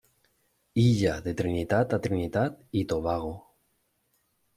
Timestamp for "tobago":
2.95-3.29